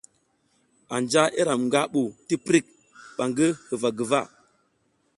[0.95, 2.65] Anja iram nga bu tiprik
[3.15, 4.21] ba ngi huva guva.